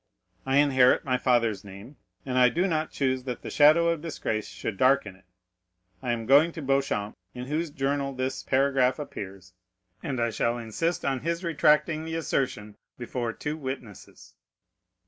[0.47, 4.47] I inherit my father's name, and I do not choose that the shadow of disgrace
[4.47, 5.25] should darken it.
[6.01, 9.53] I am going to Beauchamp, in whose journal this paragraph appears,
[10.01, 14.33] and I shall insist on his retracting the assertion before two witnesses."